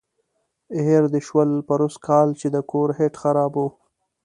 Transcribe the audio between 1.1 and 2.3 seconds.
دې شول پروسږ کال